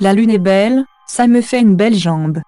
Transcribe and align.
La 0.00 0.12
lune 0.12 0.30
est 0.30 0.38
belle, 0.38 0.84
ça 1.06 1.26
me 1.26 1.40
fait 1.40 1.60
une 1.60 1.76
belle 1.76 1.94
jambe. 1.94 2.40